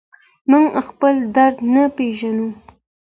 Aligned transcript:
موږ 0.49 0.65
خپل 0.87 1.15
درد 1.35 1.57
نه 1.73 1.83
پېژنو. 1.95 2.47